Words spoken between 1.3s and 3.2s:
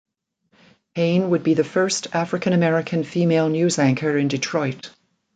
be the first African-American